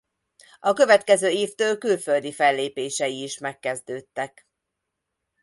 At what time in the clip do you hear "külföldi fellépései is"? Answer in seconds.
1.77-3.37